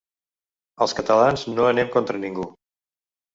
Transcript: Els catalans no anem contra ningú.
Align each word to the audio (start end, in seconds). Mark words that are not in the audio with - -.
Els 0.85 0.95
catalans 0.99 1.43
no 1.51 1.67
anem 1.73 1.93
contra 1.97 2.23
ningú. 2.25 2.49